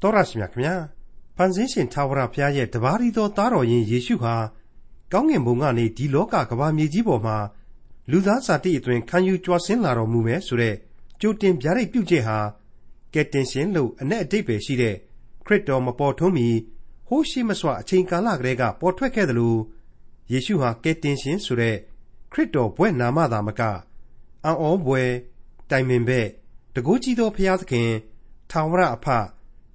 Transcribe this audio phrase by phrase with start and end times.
[0.00, 0.74] တော်ရရှိမြခင်ဗျာ
[1.36, 4.34] ဖန်ဆင်းရှင်သာဝရဘုရားရဲ့တပါးရီတော်သားတော်ရင်ယေရှုဟာ
[5.12, 7.36] ကောင်းငင်ဘုံကနေဒီလောကကဘာမြေကြီးပေါ်မှာ
[8.10, 10.74] လူသားစာတိအသွင်ခံယူကြွားဆင်းလာတော်မူမယ်ဆိုတဲ့
[11.20, 12.38] ကြိုတင်ဗျာဒိတ်ပြုချက်ဟာ
[13.14, 14.96] ကယ်တင်ရှင်လို့အ내အတိတ်ပဲရှိတဲ့
[15.46, 16.48] ခရစ်တော်မပေါ်ထွန်းမီ
[17.08, 19.60] ဟိုးရှိမစွာအချိန်ကာလကလေးကပေါ်ထွက်ခဲ့တယ်လို့
[20.32, 21.76] ယေရှုဟာကယ်တင်ရှင်ဆိုတဲ့
[22.32, 23.62] ခရစ်တော်ဘွဲ့နာမသာမက
[24.44, 25.10] အံ့ဩဘွယ်
[25.70, 26.28] တိုင်ပင်ဘက်
[26.74, 27.90] တကူကြီးသောဘုရားသခင်
[28.50, 29.06] ထာဝရအဖ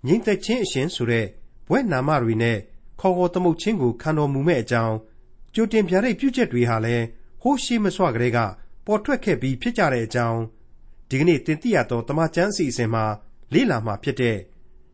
[0.05, 1.25] ငြိမ်သက်ခြင်းအရှင်ဆိုတဲ့
[1.67, 2.57] ဘွဲ့နာမတွေနဲ့
[2.99, 4.95] ခေါ်ခေါ်သမုတ်ခြင်းကိုခံတော်မူမဲ့အကြောင်း
[5.53, 7.05] ကြိုတင်ပြတဲ့ပြုချက်တွေဟာလည်း
[7.41, 8.39] ဟိုးရှိမစွာကလေးက
[8.85, 10.39] ပေါ်ထွက်ခဲ့ပြီးဖြစ်ကြတဲ့အကြောင်း
[11.09, 13.05] ဒီကနေ့တင်ပြရသောတမချန်းအစီအစဉ်မှာ
[13.53, 14.37] လေ့လာမှာဖြစ်တဲ့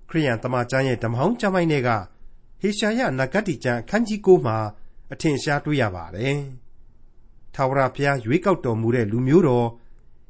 [0.09, 1.89] ခရိယန်တမချန်းရဲ့ဓမ္မဟောင်းကျမ်းပိုင်းတွေက
[2.61, 4.58] ဟေရှာယနဂတိကျမ်းအခန်းကြီး9မှာ
[5.13, 6.38] အထင်ရှားတွေ့ရပါတယ်။
[7.53, 9.69] ထာဝရဘုရားရွေးကောက်တော်မူတဲ့လူမျိုးတော်ဣ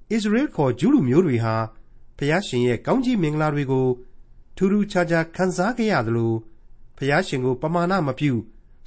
[0.10, 1.56] သရေလခေါ်ဂျူးလူမျိုးတွေဟာ
[2.18, 3.88] ဘုရားရှင်ရဲ့ကောင်းကြီးမင်္ဂလာတွေကို
[4.58, 6.34] ထူးထူးခြားခြားခံစားခဲ့ရသလို
[6.98, 8.32] ဘုရားရှင်ကို ပမာဏမပြု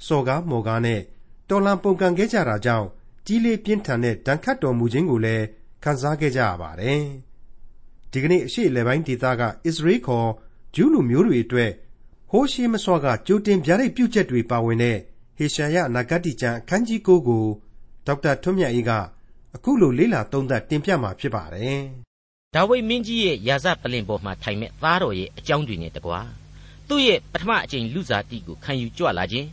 [0.07, 1.01] စော်ကားမော်ကားနဲ့
[1.49, 2.87] တော်လန်ပုန်ကန်ခဲ့ကြတာကြောင့်
[3.25, 5.45] ကြီးလေးပြင်းထန်တဲ့ဒဏ်ခတ်တော်မူခြင်းကိုလည်း
[5.83, 7.01] ခံစားခဲ့ကြရပါတယ်။
[8.11, 10.29] ဒီကနေ့အရှိလေပိုင်းဒေသကဣသရေလခေါ်
[10.75, 11.71] ဂျူးလူမျိုးတွေအတွက်
[12.29, 14.97] ဟိုးရှိမစွာကကြိုတင်ဗျာဒိတ်ပြုချက်တွေပါဝင်တဲ့
[15.37, 17.45] ဟေရှာယနာဂတိကျမ်းအခန်းကြီး9ကို
[18.07, 18.91] ဒေါက်တာထွန်းမြတ်အေးက
[19.55, 21.81] အခုလိုလေ့လာသုံးသပ်တင်ပြมาဖြစ်ပါတယ်။
[22.55, 26.19] ဒါဝိမင်းကြီးရဲ့ယာဇပလင်ပေါ်မှာထိုင်မဲ့သားတော်ရဲ့အကြောင်းတွေနဲ့တကွာ
[26.87, 29.47] သူ့ရဲ့ပထမအကြိမ်လူစားတိကိုခံယူကြွလာခြင်း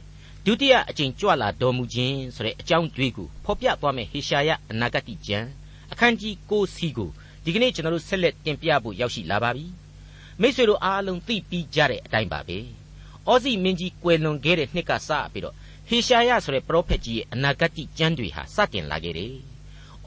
[0.45, 5.49] ဒုတိယအကြိမ်ကြွလာတော်မူခြင်းဆိုတဲ့အကြောင်းတွေကိုဖော်ပြသွားမယ့်ဟေရှာယအနာဂတိကျမ်း
[5.93, 7.11] အခန်းကြီး9စီကို
[7.45, 9.65] ဒီကနေ့ကျွန်တော်တို့ဆက်လက်တင်ပြဖို့ရောက်ရှိလာပါပြီ။
[10.41, 12.59] မိတ်ဆွေတို့အားလုံးသိပြီးကြတဲ့အတိုင်းပါပဲ။
[13.31, 15.55] ဩဇိမင်းကြီးကွယ်လွန်ခဲ့တဲ့နှစ်ကစပြီးတော့
[15.89, 19.35] ဟေရှာယဆိုတဲ့ပရောဖက်ကြီးရဲ့အနာဂတ်ကျမ်းတွေဟာစတင်လာခဲ့တယ်။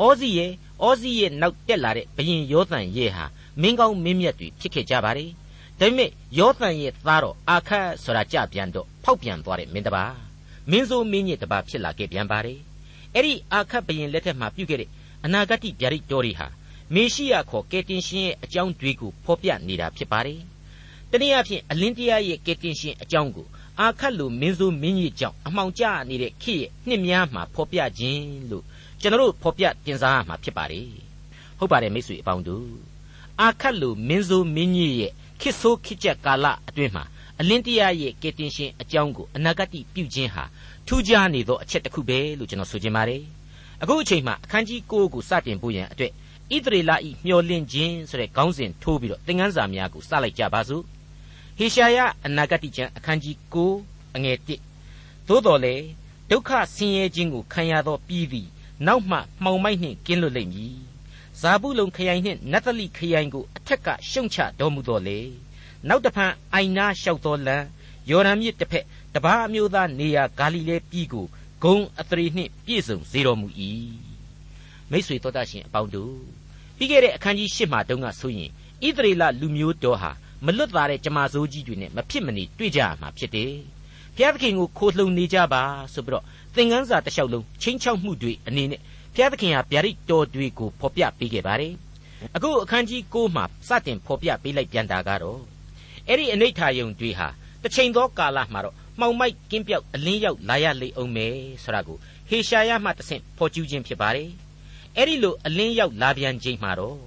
[0.06, 0.52] ဩဇိရဲ့
[0.88, 3.26] ဩဇိရဲ့နောက်တက်လာတဲ့ဘရင်ယောသန်ရဲ့ဟာ
[3.62, 5.30] မင်းကောင်းမင်းမြတ်တွေဖြစ်ခဲ့ကြပါတယ်။
[5.80, 10.16] ဒါပေမဲ့ယောသန်ရဲ့သားတော်အာခတ်ဆိုတာကြပြန်တော့ဖောက်ပြန်သွားတဲ့မင်းတစ်ပါး
[10.70, 12.59] မင်းဆိုးမင်းကြီးတစ်ပါးဖြစ်လာခဲ့ပြန်ပါတယ်။
[13.16, 14.90] အဲ့ဒီအာခတ်ဘရင်လက်ထက်မှာပြုခဲ့တဲ့
[15.25, 16.47] အနာဂတ်ဗျာဒိတ်တော်တွေဟာ
[16.94, 20.40] မေရှိယခေါ်ကယ်တင်ရှင်ရဲ့အကြောင်းတွေကိုဖော်ပြနေတာဖြစ်ပါတယ်။
[21.12, 23.48] တနည်းအားဖြင့်အလင်းတရားရဲ့ကယ်တင်ရှင်အကြောင်းကို
[23.80, 28.66] အာခတ်လိုမင်းဆိုးမင်းကြီးကြောင့်အမှောင်ကျနေတဲ့ခေရဲ့နှစ်များမှာဖော်ပြခြင်းလို့
[29.01, 30.88] ကျွန်တော်တို့ဖော်ပြတင်စားရမှာဖြစ်ပါတယ်
[31.59, 32.69] ဟုတ်ပါတယ်မိတ်ဆွေအပေါင်းတို့
[33.41, 37.03] အာခတ်လိုမင်းဆိုးမင်းကြီးရဲ့ခေဆိုးခေချက်ကာလအတွင်းမှာ
[37.39, 40.44] အလင်းတရားရဲ့ကယ်တင်ရှင်အကြောင်းကိုအနာဂတ်ပြုခြင်းဟာ
[40.88, 43.23] ထူးခြားနေသောအချက်တစ်ခုပဲလို့ကျွန်တော်ဆိုချင်ပါတယ်
[43.81, 46.12] အခုအချိန်မှာအခန်းကြီး9ကိုစတင်ဖို့ရန်အတွက်
[46.56, 50.83] ဣသရေလဤမျော်လင့်ခြင်းဆိုတဲ့ခေါင်းစဉ်ထိုးပြီးတော့သင်ခန်းစာများကိုစလိုက်ကြပါစို့
[51.57, 54.38] ဟေရှာယအနာဂတိကျမ်းအခန်းကြီး9အငယ်
[54.88, 55.75] 1သို့တော်လေ
[56.29, 58.47] ဒုက္ခဆင်းရဲခြင်းကိုခံရသောပြည်သည်
[58.88, 60.75] နောက်မှမှောင်မိုက်နှင့်ကင်းလွတ်လိမ့်မည်
[61.42, 65.19] ဇာဘူးလုံခရိုင်နှင့်နတ်သလိခရိုင်ကိုအထက်ကရှုံချတော်မူတော်လေ
[65.88, 67.58] နောက်တဖန်အိုင်နာလျှောက်တော်လံ
[68.09, 71.25] ယော်ဒန်မြစ်တစ်ဖက်တပါးအမျိုးသားနေရာဂါလိလဲပြည်ကို
[71.64, 73.47] ဂုံအသရေနှင့်ပြည့်စုံစေတော်မူ၏
[74.92, 76.16] မိတ်ဆွေတော်တတ်ရှင်အပေါင်းတို့
[76.78, 78.50] ပြီးခဲ့တဲ့အခန်းကြီး၈မှာတုန်းကဆိုရင်
[78.86, 80.12] ဣသရေလလူမျိုးတော်ဟာ
[80.46, 83.53] မလွတ်သားတဲ့ကြမာစိုးကြီးတွေနဲ့မဖြစ်မနေတွေ့ကြရမှာဖြစ်တယ်။
[84.16, 85.64] ဘုရားသခင်ကိုခိုလှုံနေကြပါ
[85.94, 86.24] ဆိုပြီးတော့
[86.56, 88.82] သင်ခန်းစာတစ်လျှောက်လုံးချင်းချောက်မှုတွေအနေနဲ့
[89.14, 91.74] ဘုရားသခင်ဟာဗျာဒိတ်တော်တွေကိုဖော်ပြပေးခဲ့ပါတယ်။
[92.36, 95.40] အခုအခန်းကြီး9မှာစတင်ဖော်ပြပေးလိုက်ပြန်တာကတော့
[96.08, 97.28] အဲ့ဒီအနိဋ္ဌာယုံတွေဟာ
[97.62, 101.98] တစ်ချိန်သောကာလမှာတော့မှောင်မိုက်ကင်းပြောက်အလင်းရောက်လာရလိမ့်အောင်မယ်ဆိုတာကို
[102.30, 104.30] ဟေရှာယမှတဆင့်ဖော်ကျူးခြင်းဖြစ်ပါတယ်။
[104.98, 106.98] အဲ့ဒီလိုအလင်းရောက်လာပြန်ချိန်မှာတော့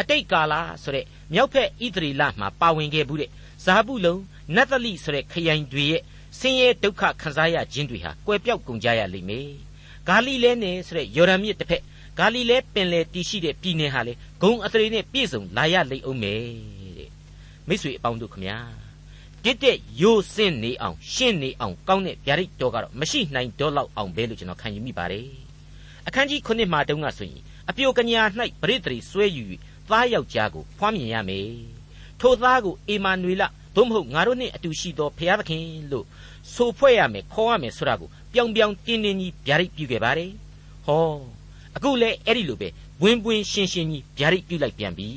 [0.00, 3.30] အတိတ်ကာလဆိုတဲ့မြောက်ဖက်ဣသရေလမှာပါဝင်ခဲ့ဘူးတဲ့
[3.64, 4.16] ဇာဘူးလုံ
[4.54, 6.02] နတ်သလိဆိုတဲ့ခရိုင်တွေရဲ့
[6.38, 9.48] ဆင်းရဲဒုက္ခခံစားရခြင်းတွေဟာကွယ်ပြောက်ကုန်ကြရလိမ့်မယ်။
[10.08, 11.82] ဂါလိလဲနယ်ဆိုတဲ့ယော်ဒန်မြစ်တစ်ဖက်
[12.18, 16.42] ဂါလိလဲပင်လယ်တည်ရှိတဲ့ပြည်နယ်ဟာလေဂုံအသရေနဲ့ပြည့်စုံလာရလိမ့်အောင်မယ်
[16.98, 17.10] တဲ့။
[17.68, 18.58] မိတ်ဆွေအပေါင်းတို့ခမညာ
[19.44, 25.28] တစ်တဲ့ယိုစင့်နေအောင်ရှင်းနေအောင်ကောင်းတဲ့ဗျာဒိတ်တော်ကတော့မရှိနိုင်တော့လောက်အောင်ပဲလို့ကျွန်တော်ခံယူမိပါတယ်။
[26.06, 28.22] အခန်းကြီး9မှာတုန်းကဆိုရင်အပြိုကညာ၌
[28.62, 29.44] ပရိသေဆွဲယူ၍
[29.90, 31.50] သားယောက်ျားကိုဖွားမြင်ရမယ်
[32.20, 33.42] ထိုသားကိုအေမာနွေလ
[33.76, 36.06] သို့မဟုတ်ငါတို့နှင့်အတူရှိသောဖျားသခင်လို့
[36.54, 40.30] ဆိုဖွဲ့ရမယ်ခေါ်ရမယ်ဆိုတာကိုပြောင်ပြောင်တင်းတင်းကြီးဗျာဒိတ်ပြုခဲ့ပါတယ်
[40.86, 41.04] ဟော
[41.76, 42.68] အခုလဲအဲ့ဒီလိုပဲ
[43.02, 45.08] ဝင်းပွင်းရှင်းရှင်းကြီးဗျာဒိတ်ပြုလိုက်ပြန်ပြီ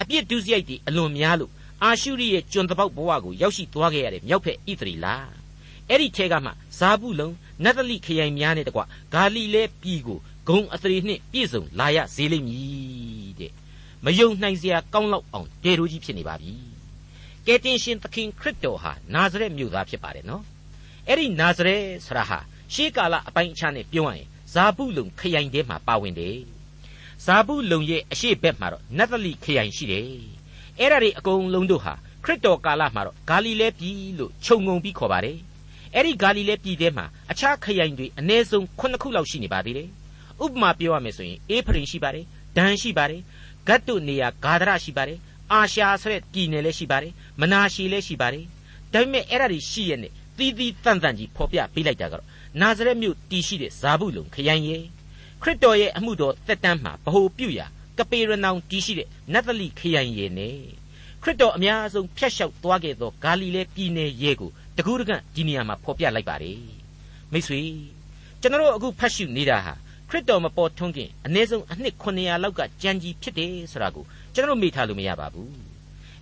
[0.00, 1.52] အပြစ်ဒုစရိုက်တွေအလွန်များလို့
[1.82, 5.16] အာရှုရိရဲ့ကျွန်တပေါက်ဘဝကိုရောက်ရှိသွားခဲ့ရတဲ့မြောက်ဖက်ဣသရီလာ
[5.88, 7.30] အဲ့ဒီထဲကမှဇာဘူးလုံ
[7.64, 8.80] နတ်သလိခရိုင်များနဲ့တကွ
[9.14, 13.52] ဂါလိလဲပြည်ကိုဂုံအသရေနှင့်ပြည့်စုံလာရစေလိမ့်မည်တဲ့
[14.04, 16.71] မယုံနိုင်စရာကောင်းလောက်အောင်ဒေရိုးကြီးဖြစ်နေပါပြီ
[17.46, 20.44] ကယ်တင်ရှင်သခင်ခရစ်တော်ဟာနာဇရက်မြို့သားဖြစ်ပါတယ်နော်
[21.08, 22.38] အဲ့ဒီနာဇရက်ဆရာဟာ
[22.72, 26.38] ရှေးကာလအပိုင်းအခြားနဲ့ပြောရရင်ဇာဘူးလုံခရိုင်ထဲမှာပါဝင်တယ်
[27.24, 30.04] ဇာဘူးလုံရဲ့အရှိဘက်မှာတော့နတ်သလိခရိုင်ရှိတယ်
[30.78, 31.94] အဲ့ဒါတွေအကုန်လုံးတို့ဟာ
[32.24, 35.38] ခရစ်တော်ကာလမှာတော့ဂါလိလဲပြည်လို့ခြုံငုံပြီးခေါ်ပါတယ်
[35.94, 39.88] အဲ့ဒီဂါလိလဲပြည်ထဲမှာအခြားခရိုင်တွေအ ਨੇ ဆုံး9ခုလောက်ရှိနေပါသေးတယ်
[40.44, 42.24] ဥပမာပြောရမယ်ဆိုရင်အေဖရင်ရှိပါတယ်
[42.56, 43.22] ဒန်ရှိပါတယ်
[43.66, 45.18] ဂတ်တုနေရာဂါဒရရှိပါတယ်
[45.50, 48.46] အာရှာဆိုတဲ့ပြည်နယ်လည်းရှိပါတယ်မနာရှီလည်းရှိပါတယ်
[48.92, 52.24] ဒါပေမဲ့အဲ့ဒါတွေရှိရဲ့နဲ့သီးသီးတန့်တန့်ကြီးဖော်ပြပေးလိုက်တာကတော့
[52.60, 54.82] နာဇရက်မြို့တည်ရှိတဲ့ဇာဘူးလုံခရိုင်ရဲ့
[55.42, 57.66] ခရစ်တော်ရဲ့အမှုတော်သက်တမ်းမှာဗဟိုပြုရာ
[57.98, 60.56] ကပေရနောင်တည်ရှိတဲ့နတ်သလိခရိုင်ရဲ့နဲ့
[61.22, 66.60] ခရစ်တော်အများဆုံးဖျက်လျှောက်သွားခဲ့သောဂါလိလဲပြည်နယ်ရဲ့ကိုတကူးတကန့်ဒီနေရာမှာဖော်ပြလိုက်ပါတယ်
[67.32, 67.60] မိတ်ဆွေ
[68.40, 69.74] ကျွန်တော်အခုဖတ်ရှုနေတာဟာ
[70.08, 74.04] ခရစ်တော်မပေါ်ထွန်းခင်အနည်းဆုံးအနှစ်900လောက်ကကြံကြီးဖြစ်တယ်ဆိုတာကို
[74.34, 75.52] ကျွန်တော်မေ့ထားလို့မရပါဘူး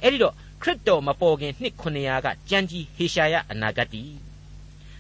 [0.03, 4.03] အဲ့ဒီတော့ခရစ်တော်မပေါ်ခင်နှစ်900ကကြံကြီးဟေရှာယအနာဂတ်တီ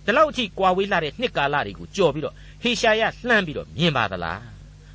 [0.04, 4.40] ဒီလောက်အထိကွာဝေးလာတဲ့နှစ်ကာလတွေကိုကြော်ပြီးတော့ဟေရှာယလှမ်းပြီးတော့မြင်ပါသလား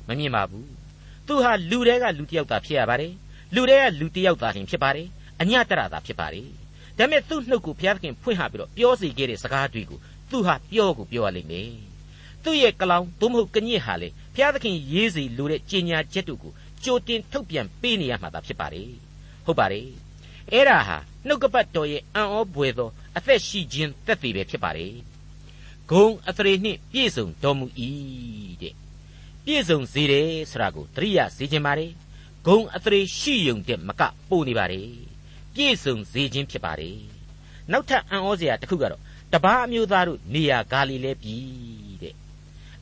[0.08, 0.68] မမြင်ပါဘူး
[1.26, 3.12] သူဟာလူတဲကလူတစ်ယောက်သာဖြစ်ရပါတယ်
[3.54, 5.06] လူတဲကလူတစ်ယောက်သာရှင်ဖြစ်ပါတယ်
[5.40, 6.46] အညတရသာဖြစ်ပါတယ်
[6.98, 9.98] ဒါပေမဲ့သူ့နှုတ်ကိုဘုရားသခင်ဖွင့်ဟပြီးတော့ပြောစီခဲ့တဲ့စကားတွေကို
[10.30, 11.70] သူဟာပြောကိုပြောရလိမ့်မယ်
[12.44, 16.52] သူ့ရဲ့ကလောင်သို့မဟုတ်ကညစ်ဟာလေဘုရားသခင်ရေးစီလိုတဲ့ကြေညာချက်တို့ကို
[16.86, 18.90] ကြိုတင်ထုတ်ပြန်ပေးနေရမှာသာဖြစ်ပါတယ်
[19.46, 19.88] ဟုတ်ပါတယ်
[20.52, 24.94] အဲ့ဒါဟာနှုတ်ကပတ်တော်ရဲ့အံ့ဩပွေသောအသက်ရှိခြင်းသက်သေပဲဖြစ်ပါတယ်
[25.90, 27.66] ဂုံအသရေနှင့်ပြည့်စုံတော်မူ၏
[28.62, 28.74] တဲ့
[29.44, 31.92] ပြည့်စုံစေတယ်ဆိုတာကိုတရိယာစေခြင်းပါတယ်
[32.46, 34.88] ဂုံအသရေရှိယုံတဲ့မကပို့နေပါတယ်
[35.54, 36.98] ပြည့်စုံစေခြင်းဖြစ်ပါတယ်
[37.72, 42.14] နောက်ထပ်အံ့ဩစရာတစ်ခုကတော့တပားအမျိုးသားတို့နေရာဂါလိလဲပြည်တဲ့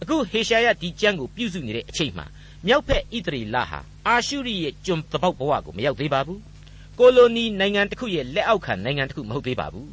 [0.02, 2.26] အခုဟေရှာယဒီကျမ်းကိုပြုစုနေတဲ့အချိန်မှာ
[2.66, 3.78] မြောက်ဖက်ဣသရေလဟာ
[4.08, 6.40] အာရှုရိရဲ့ကျွန်သဘောက်ဘဝကိုမရောက်သေးပါဘူး
[6.98, 9.90] ကိုလိုနီနိုင်ငံတစ်ခုရဲ့လက်အောက်ခံနိုင်ငံတစ်ခုမဟုတ်သေးပါဘူး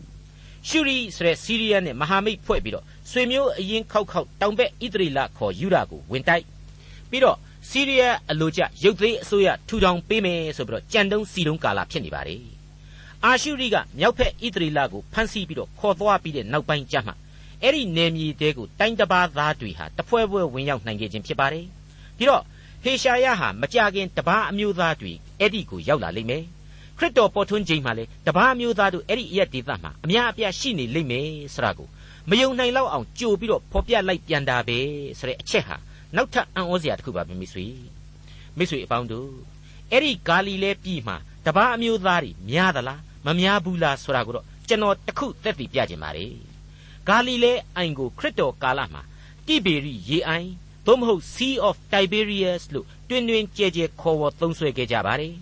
[0.68, 6.46] ရှုရိဆိုတဲ့စီးရီးယားနဲ့မဟာမိတ်ဖွဲ့ပြီးတော့ဆွေမျိုးအရင်ခောက်ခောက်တောင်ဘက်ဣသရေလခေါ်ယူရာကိုဝင်တိုက်
[7.10, 7.38] ပြီးတော့
[7.70, 12.42] စီးရီးယားအလိုကျရုပ်သေးအစိုးရထူထောင်ပေးမယ်ဆိုပြီးတော့ကြံတုံးစီတုံးကာလဖြစ်နေပါတယ်
[13.24, 17.14] အာရှုရိကမြောက်ဖက်ဣသရေလကိုဖမ်းဆီးပြီးတော့ခေါ်သွားပြီးတဲ့နောက်ပိုင်းကျမှ
[17.62, 21.66] အဲ့ဒီနယ်မြေတဲကိုတိုင်းတပါးသားတွေဟာတဖွဲဖွဲဝင်ရောက်နိုင်ခဲ့ခြင်းဖြစ်ပါတယ်
[22.18, 22.44] ပြီးတော့
[22.84, 26.44] ဟေရှာယဟာမကြခင်တပါးအမျိုးသားတွေအဲ့ဒီကိုရောက်လာလိမ့်မယ်
[26.98, 31.88] ခရစ်တော်ပေါ်ထွန်းခြင်းမှာလေတပါးအမျိုးသားတို့အဲ့ဒီအရက်ဒေသမှာအများအပြားရှိနေလိမ့်မယ်ဆိုတာကို
[32.30, 34.80] မယုံနိုင်လောက်အောင်ကြိုပြီးတော့ဖော်ပြလိုက်ပြန်တာပဲ
[35.20, 35.76] ဆိုတဲ့အချက်ဟာ
[36.16, 37.66] နောက်ထပ်အံ့ဩစရာတစ်ခုပါပဲမိတ်ဆွေ
[38.58, 39.32] မိတ်ဆွေအပေါင်းတို့
[39.92, 46.28] အဲ့ဒီဂါလိလဲပြည်မှာတပါးအမျိုးသားတွေများသလားမများဘူးလားဆိုတာကိုတော့ကျွန်တော်တခုသက်သေပြခြင်းပါလေ
[47.08, 49.02] ဂါလိလဲအိုင်ကိုခရစ်တော်ကာလမှာ
[49.48, 50.50] တိဘေရိရေအိုင်
[50.86, 55.34] သို့မဟုတ် Sea of Tiberias လို့တွင်တွင်ကြဲကြဲခေါ်ဝေါ်သုံးဆွဲခဲ့ကြပါတယ်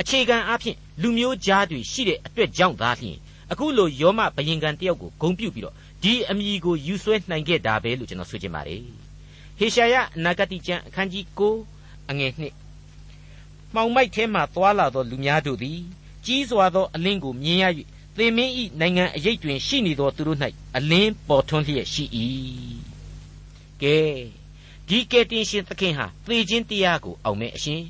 [0.00, 3.18] အခြေခံအားဖြင့်လူမျိုးကြားတွေရှိတဲ့အတွက်ကြောင့်သာလျှင်
[3.52, 8.80] အခုလိုယောမဘယင်ကန်တယောက်ကိုဂုံပြုတ်ပြီးတော့ဒီအမည်ကိုယူဆွဲနိုင်ခဲ့တာပဲလို့ကျွန်တော်ဆိုချင်ပါတယ်
[9.58, 11.24] ဟေရှာယအနာဂတိကျမ်းအခန်းကြီး
[11.68, 12.40] 9အငယ်1
[13.74, 15.80] မှောင်မိုက်ထဲမှသွာလာသောလူများတို့သည်
[16.26, 17.64] ကြီးစွာသောအလင်းကိုမြင်ရ၍
[18.16, 20.38] သင်မင်းဤနိုင်ငံအရေးတွင်ရှိနေသောသူတို့၌
[20.76, 22.04] အလင်းပေါ်ထွန်းလျက်ရှိ၏
[23.82, 23.96] ကဲ
[24.88, 27.82] ဒီကယ်တင်ရှင်သခင်ဟာသေခြင်းတရားကိုအောင်မဲ့အရှင်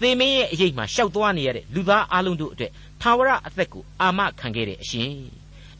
[0.00, 5.10] သေမင်းရဲ့အရေးမှာရှောက်သွားနေရတဲ့လူသားအလုံးတို့အတွက်သာဝရအသက်ကိုအာမခံခဲ့တဲ့အရှင်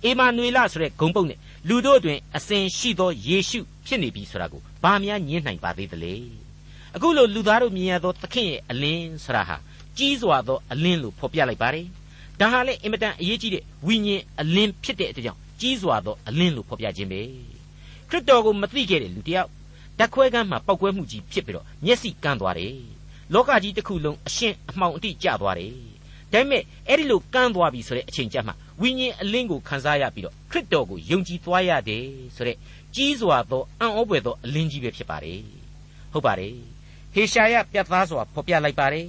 [0.04, 1.38] အေမာနွေလဆိုတဲ့ဂုံပုတ်နဲ့
[1.68, 6.14] လူတို့တွင်အစဉ်ရှိသောယေရှုဖြစ်နေပြီဆိုတာကိုဘာများညင်းနိုင်ပါသေးသလဲ
[6.94, 9.56] အခုလိုလူသားတို့မြင်ရသောသခင်ရဲ့အလင်းဆရာဟာ
[9.98, 11.86] ကြီးစွာသောအလင်းလို့ဖော်ပြလိုက်ပါတယ်
[12.40, 17.20] ဒါဟာလည်းအင်မတန်အရေးကြီးတဲ့ဝိညာဉ်အလင်းဖြစ်တဲ့အတွက်ကြောင့်ကြီးစွာသောအလင်းလို့ဖော်ပြခြင်းပဲ
[18.10, 19.50] ခရစ်တော်ကိုမသိခဲ့တဲ့လူတစ်ယောက်
[19.98, 22.76] ဓာတ်ခွဲကမ်းမှာပောက်ကွဲမှုကြီးဖြစ်ပြီးတော့မျက်စိကန်းသွားတယ်
[23.32, 25.72] လောကကြီးတစ်ခုလုံးအရှင်းအမှောင်အတိကျသွားတယ်
[26.32, 32.04] ဒါပေမဲ့အဲ့ဒီလိုကန်းသွားပြီဆိုတဲ့အချိန်ကျမှဝိညာဉ်အလင်းကိုခန်းစားရပြီးတော့ခရစ်တော်ကိုယုံကြည်သွားရတယ်
[32.36, 32.56] ဆိုတဲ့
[32.94, 35.40] ကြီးစွာသောအံ့ဩဖွယ်သောအလင်းကြီးပဲဖြစ်ပါတယ်
[36.12, 36.54] ဟုတ်ပါတယ်
[37.14, 39.06] ဟေရှာယပြတ်သားစွာဖော်ပြလိုက်ပါတယ်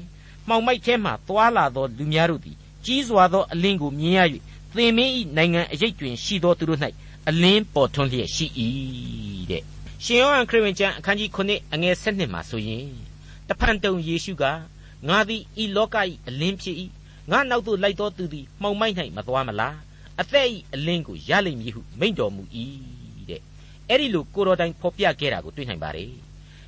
[0.47, 4.19] မှောင်မိုက်ထဲမှသွာလာသောလူများတို့သည်ကြီးစွာသောအလင်းကိုမြင်ရ၍
[4.75, 6.79] သင်မင်း၏နိုင်ငံအရေးတွင်ရှိသောသူတို့၌
[7.29, 8.45] အလင်းပေါ်ထွန်းလျက်ရှိ၏
[9.51, 9.63] တဲ့
[10.03, 12.87] ရှင်ယောဟန်ခရစ်ဝင်ကျမ်းအခန်းကြီး9အငယ်7မှာဆိုရင်
[13.47, 14.43] တဖန်တုံယေရှုက
[15.07, 15.95] ငါသည်ဤလောက၏
[16.27, 16.75] အလင်းဖြစ်၏
[17.31, 19.75] ငါနောက်သို့လိုက်သောသူသည်မှောင်မိုက်၌မသွားမလား
[20.21, 22.43] အသက်၏အလင်းကိုရလိမ့်မည်ဟုမိန့်တော်မူ၏
[23.29, 23.41] တဲ့
[23.89, 26.11] အဲ့ဒီလိုကိုတော်တိုင်ဖော်ပြခဲ့တာကိုတွေ့နိုင်ပါတယ်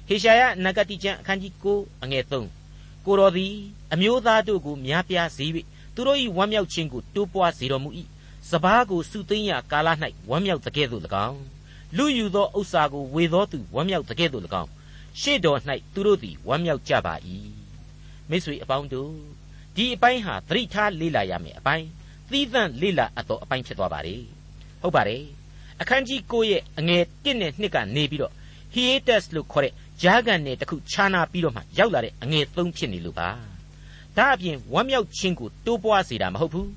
[0.08, 2.24] ဟေရှာယနဂတိကျမ်းအခန်းကြီး9အငယ်
[2.66, 3.54] 3ကိုတော်သည်
[3.94, 5.46] အမျိုးသားတို့ကိုများပြားစေ၍
[5.96, 7.90] သူတို့၏ဝမ်းမြောက်ခြင်းကိုတိုးပွားစေတော်မူ၏
[8.50, 9.88] စပားကိုစုသိမ်းရာကာလ၌
[10.30, 11.57] ဝမ်းမြောက်တကဲ့သို့၎င်း
[11.96, 14.72] လူယူသောဥစ္စာကိုဝေသောသူဝမ်းမြောက်တကဲ့သို့၎င်း
[15.22, 15.60] ရှေ့တော်၌
[15.94, 17.16] သူတို့သည်ဝမ်းမြောက်ကြပါ၏
[18.30, 19.12] မိတ်ဆွေအပေါင်းတို့
[19.76, 21.88] ဒီအပိုင်းဟာသတိထားလေ့လာရမယ်အပိုင်း
[22.32, 24.16] သီးသန့်လေ့လာအပ်သောအပိုင်းဖြစ်သွားပါလေ
[24.82, 25.24] ဟုတ်ပါတယ်
[25.82, 28.34] အခန်းကြီး9ရဲ့အငယ်1နဲ့2ကနေပြီးတော့
[28.74, 33.30] hiatus လို့ခေါ်တဲ့ဂျားကန်နယ်တစ်ခုခြားနာပြီးတော့မှရောက်လာတဲ့အငယ်3ဖြစ်နေလို့ပါ
[34.18, 36.70] ဒါအပြင်ဝမ်းမြောက်ခြင်းကိုတိုးပွားစေတာမဟုတ်ဘူး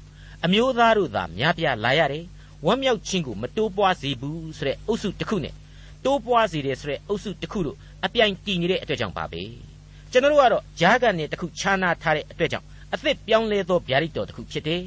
[0.44, 2.24] အမျိုးသားတို့သာများပြားလာရတယ်
[2.66, 5.54] ဝမ်းမြောက်ခြင်းကိုမတိုးပွားစေဘူးဆိုတဲ့အုပ်စုတစ်ခုနဲ့
[6.04, 9.42] တိုးပွားစေတယ်ဆိုတဲ့အုပ်စုတစ်ခုတို့အပြိုင်တည်နေတဲ့အတွက်ကြောင့်ပါပဲ
[10.10, 14.82] ကျွန်တော်တို့ကတော့ဂျားကန်နဲ့တစ်ခုခြားနာထားတဲ့အတွက်ကြောင့်အသစ်ပြောင်းလဲသောဗျာဒိတ်တော်တစ်ခုဖြစ်တယ်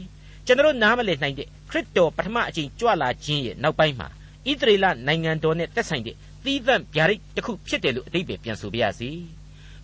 [0.45, 4.07] ကျွန်တော်နားမလည်နိုင်တဲ့ခရစ်တော်ပထမအချိန်ကြွလာခြင်းရဲ့နောက်ပိုင်းမှာ
[4.49, 9.09] ဣသရေလနိုင်ငံတော်နဲ့သက်ဆိုင်တဲ့သီးသန့်ဗျာဒိတ်တစ်ခုဖြစ်တယ်လို့အတိတ်ပဲပြန်ဆိုပြရစီ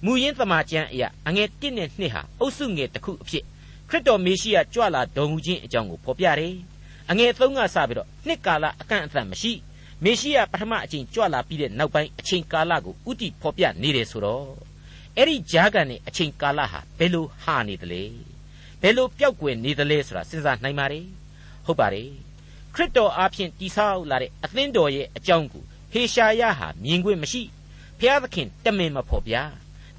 [0.05, 3.43] မူရင်းသမာကျမ်းအရာအငယ်1နဲ့2ဟာအုပ်စုငယ်တစ်ခုအဖြစ်
[3.89, 6.55] ခရစ်တော်မေရှိယကြွလာတော်မူခြင်းအကြောင်းကိုဖော်ပြတယ်
[7.11, 9.53] အငယ်3ကစပြီးတော့နှစ်ကာလအကန့်အသတ်မရှိ
[10.03, 14.47] မေရှိယပထမအချိန်ကြွလာပြီးတဲ့နောက်ပိုင်းအချိန်ကာလကိုဥတီဖော်ပြနေတယ်ဆိုတော့
[15.17, 18.03] အဲ့ဒီဂျားကန်နဲ့အချိန်ကာလဟာဘယ်လိုဟာနေသလဲ
[18.81, 21.05] ဘယ်လိုပျောက်ကွယ်နေသလဲဆိုတာစဉ်းစားနိုင်ပါတယ်
[21.65, 22.09] ဟုတ်ပါတယ်
[22.75, 27.41] ခရစ်တော်အားဖြင့်တိဆောက်လာတဲ့အသင်းတော်ရဲ့အကြောင်းကိုဟေရှာယဟာမြင်ခွင့်မရှိ
[27.99, 29.35] ဖျားသခင်တမင်မဖော်ပြ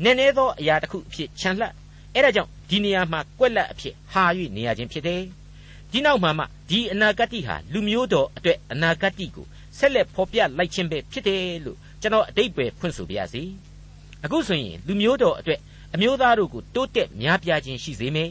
[0.02, 1.72] နည်းနည်းသောအရာတစ်ခုအဖြစ်ခြံလှပ်
[2.14, 4.24] အဲ့ဒါကြောင့်ဒီနေရာမှာကွက်လက်အဖြစ်ဟာ၍
[4.56, 5.22] နေရခြင်းဖြစ်တယ်
[5.92, 9.46] ဒီနောက်မှာမှဒီအနာဂတ်ဟာလူမျိုးတော်အတွက်အနာဂတ်ကို
[9.78, 13.42] ဆက်လက်ဖော်ပြလိုက်ခြင်းပဲဖြစ်တယ်လို့ကျွန်တော်အတိတ်ပဲဖွင့်ဆိုပါရစေ
[14.24, 15.60] အခုဆိုရင်လူမျိုးတော်အတွက်
[15.94, 18.30] အမျိုးသားတို့ကိုတိုးတက်များပြားခြင်းရှိစေမယ်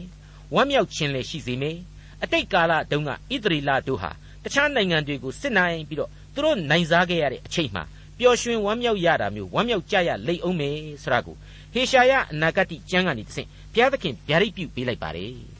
[0.54, 1.76] ဝမ်းမြောက်ခြင်းလည်းရှိစေမယ်
[2.22, 3.14] အတိတ်ကာလတုန်းကဣ
[3.44, 4.10] သရေလတို့ဟာ
[4.44, 7.84] တခြားနိုင်ငံတွေကိုစစ်နိုင်ပြီးတော့သူတို့နိုင်စားခဲ့ရတဲ့အချိန်မှာ
[8.18, 11.36] ပျော်ရွှင်ဝမ်းမြောက်ရတာမျိုးဝမ်းမြောက်ကြရလိမ့်အောင်မယ်ဆိုတာကို
[11.72, 15.59] ဟေရှာယအနာဂတ်ကျမ်းကနေတဆင့်ဘုရားသခင်ဗျာဒိတ်ပြုပေးလိုက်ပါတယ်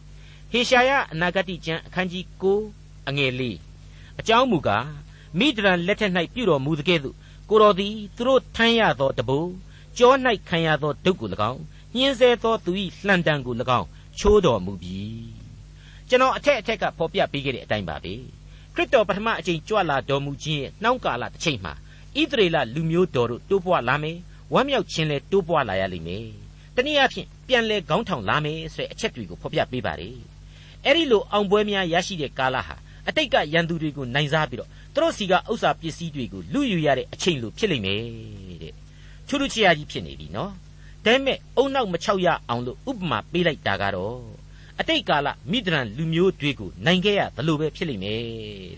[0.52, 2.24] ဟေရှာယအနာဂတ်ကျမ်းအခန်းကြီး
[2.62, 3.42] 9အငယ်၄
[4.20, 4.86] အကြောင်းမူကား
[5.38, 7.16] မိဒရန်လက်ထက်၌ပြုတော်မူသကဲ့သို့
[7.48, 9.50] ကိုတော်သည်သူတို့ထမ်းရသောတဘိုး
[9.98, 10.12] ကြော၌
[10.48, 11.60] ခံရသောဒုက္ကို၎င်း
[11.96, 12.72] ညှင်းဆဲသောသူ၏
[13.06, 13.86] လှန်တံကို၎င်း
[14.18, 14.98] ချိုးတော်မူပြီ
[16.08, 18.14] ကျွန်တော်အထက်အထက်ကဖော်ပြပေးခဲ့တဲ့အတိုင်းပါပဲ
[18.74, 21.72] ခရစ်တော်ပထမအချိန်ကြွလာတော်မူခြင်းရဲ့နှောင်းကာလတစ်ချိန်မှာ
[22.20, 24.18] ဣသရေလလူမျိုးတော်တို့တိုးပွားလာမယ်
[24.52, 26.26] ဝမ်းမြောက်ခြင်းလည်းတိုးပွားလာရလိမ့်မယ်
[26.76, 30.29] တနည်းအားဖြင့်ပြန်လဲခေါင်းထောင်လာမယ်ဆိုတဲ့အချက်တွေကိုဖော်ပြပေးပါတယ်
[30.84, 32.76] အဲ့ဒီလိုအောင်ပွဲများရရှိတဲ့ကာလဟာ
[33.08, 38.00] အတိတ်ကရန်သူတွေကိုနိုင်စားပြီးတော့သူတို့စီကဥစ္စာပစ္စည်းတွေကိုလူယူရတဲ့အချိန်လိုဖြစ်လိမ့်မယ်
[38.62, 38.74] တဲ့
[39.28, 40.52] ထူးထူးခြားခြားကြီးဖြစ်နေပြီနော်
[41.04, 44.18] ဒါပေမဲ့အုံနောက်မချောက်ရအောင်လို့ဥပမာပေးလိုက်တာကတော့
[44.80, 48.20] အတိတ်ကာလမိဒရန်လူမျိုးတွေကိုနိုင်ခဲ့ရသလိုပဲဖြစ်လိမ့်မယ်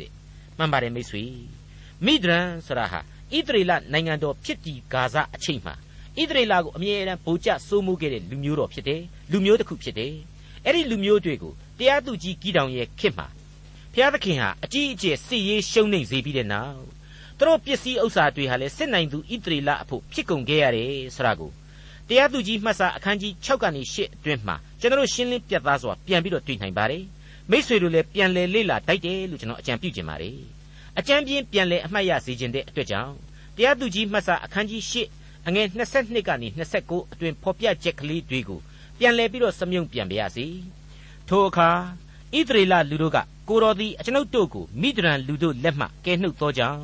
[0.00, 0.10] တဲ့
[0.58, 1.22] မှန်ပါတယ်မိတ်ဆွေ
[2.04, 5.74] မိဒရန်ဆိုတာဟာဣသရေလနိုင်ငံတော်ဖြစ်တည်ဂါဇအချိန်မှာ
[6.20, 10.12] ဣသရေလကိုအမြဲတမ်းဗိုလ်ကျစိုးမိုးခဲ့တဲ့လူမျိုးတော်ဖြစ်တယ်လူမျိုးတစ်ခုဖြစ်တယ်
[10.64, 13.26] အဲ့ဒီလူမျိုးတွေကို တရားသူကြီးကြီးတောင်ရဲ့ခေတ်မှာ
[13.92, 16.82] ဘုရားသခင်ဟာအကြီးအကျယ်စစ်ရေးရှုံးနိမ့်စေပြီးတဲ့နောက်
[17.38, 21.50] သူတို့ပစ္စည်းဥစ္စာတွေဟာလည်းစစ်နိုင်သူဣသရေလအဖို့ဖြစ်ကုန်ခဲ့ရတယ်ဆိုတာကို
[22.08, 27.04] တရားသူကြီးမှတ်စာအခန်းကြီး6ကနေ8အတွင်းမှာကျွန်တော်ရှင်းလင်းပြသစွာပြန်ပြီးတော့တွေ့နိုင်ပါတယ်
[27.50, 30.38] မိษွေတို့လည်းပြန်လဲလေ့လာတိုက်တယ်လို့ကျွန်တော်အကြံပြုချင်ပါတယ်
[30.98, 33.14] အကြံပြင်းပြန်လဲအမှတ်ရစေခြင်းတဲ့အတွက်ကြောင့်
[33.56, 34.82] တရားသူကြီးမှတ်စာအခန်းကြီး
[35.14, 35.66] 8အငယ်
[35.98, 36.48] 22ကနေ
[36.80, 38.60] 29အတွင်ဖော်ပြချက်ကလေးတွေကို
[38.98, 40.46] ပြန်လဲပြီးတော့စမြုံပြန်ပါရစေ
[41.34, 41.70] ထိုအခါ
[42.36, 46.82] ဣသရေလလူတို့ကကိုတော်သည်အကျွန်ုပ်တို့ကိုမိဒရန်လူတို့လက်မှကဲနှုတ်သောကြောင့်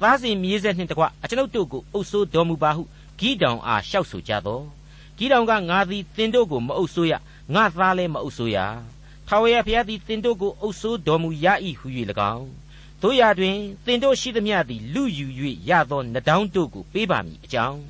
[0.00, 2.82] သားစဉ်မြေးဆက်နှင့်တကွအကျွန်ုပ်တို့ကိုအုပ်ဆိုးတော်မူပါဟု
[3.20, 4.60] ဂိတောင်အားလျှောက်ဆိုကြသော
[5.16, 7.12] ဂိတောင်ကငါသည်သင်တို့ကိုမအုပ်ဆိုးရ
[7.54, 8.58] ငါသားလည်းမအုပ်ဆိုးရ
[9.26, 11.46] ထာဝရဘုရားသည်သင်တို့ကိုအုပ်ဆိုးတော်မူရ၏
[11.80, 11.86] ဟု၍၎
[12.34, 12.48] င်း
[13.02, 13.56] တို့ရာတွင်
[13.86, 15.26] သင်တို့ရှိသမျှသည်လူယူ၍
[15.68, 17.80] ရသောနဒေါင်းတို့ကိုပေးပါမည်အကြောင်း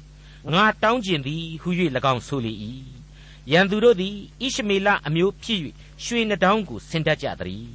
[0.53, 1.69] ငါတောင်းကျင်သည်ဟု၍၎
[2.13, 2.55] င်းဆိုလေ၏
[3.51, 5.61] ရန်သူတို့သည်ဣရှမေလအမျိုးဖြစ်၍
[6.05, 7.71] ရွှေနဒေါင်းကိုဆင်တတ်ကြသည်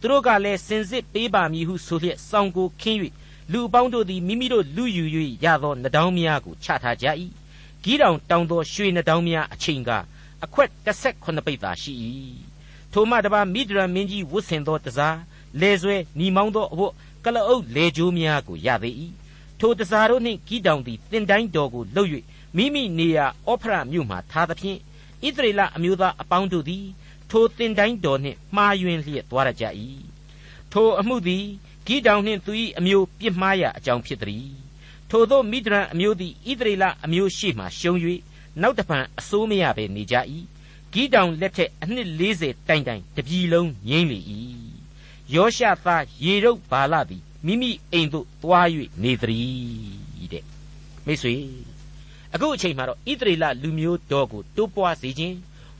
[0.00, 2.98] သူတို့ကလည်းစင်စစ်ပေးပါမည်ဟုဆိုလျက်စောင်းကိုခင်း၍
[3.52, 5.04] လူအပေါင်းတို့သည်မိမိတို့လူယူ၍
[5.44, 7.06] ရသောနဒေါင်းများကိုချထားကြ၏
[7.82, 9.90] ဂီးတောင်တောင်သောရွှေနဒေါင်းများအချိန်က
[10.44, 11.92] အခွက်18ပိတ်သာရှိ၏
[12.92, 15.18] ထိုမှတပါမိဒရန်မင်းကြီးဝတ်ဆင်သောတစား
[15.60, 16.92] လေဆွဲညီမောင်းသောအဖို့
[17.24, 18.94] ကလအုပ်လေကျိုးများကိုရသေး၏
[19.60, 22.10] ထိုတစားတို့နှင့်ဂီးတောင်သည်တင်တိုင်းတော်ကိုလှုပ်၍
[22.56, 24.78] မိမိနေရာအောဖရမြို့မှထားသဖြင့်
[25.24, 26.86] ဣသရေလအမျိုးသားအပေါင်းတို့သည်
[27.30, 29.64] ထိုတင်တိုင်းတော်နှင့်မှားယွင်းလျက်သွားရကြ၏
[30.72, 31.44] ထိုအမှုသည်
[31.86, 34.48] ဂိတောင်နှင့်သူ၏အမျိုးပြစ်မှားရာအကြောင်းဖြစ်သည်
[35.10, 37.98] ထိုသောမိဒရန်အမျိုးသည်ဣသရေလအမျိုးရှိမှရှုံး၍
[38.62, 40.16] နောက်တဖန်အစိုးမရဘဲနေကြ၏
[40.92, 44.18] ဂိတောင်လက်ထက်အနှစ်40တိုင်တိုင်တပြည်လုံးငြိမ့်လေ၏
[45.34, 48.68] ယောရှသားရေရုပ်ဘာလသည်မိမိအိမ်သို့သွား၍
[49.02, 50.44] နေသည်တဲ့
[51.06, 51.34] မိတ်ဆွေ
[52.36, 55.36] အခုအချိန်မှာတော့ဣသရေလလူမျိုးတော်ကိုတိုးပွားစေခြင်း